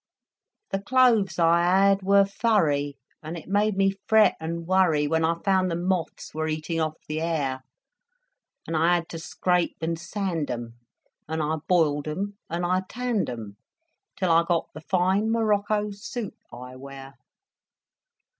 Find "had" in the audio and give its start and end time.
1.61-2.01, 8.95-9.09